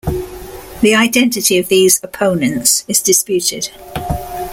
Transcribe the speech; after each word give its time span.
The 0.81 0.95
identity 0.95 1.59
of 1.59 1.67
these 1.67 1.99
"opponents" 2.03 2.85
is 2.87 3.03
disputed. 3.03 3.69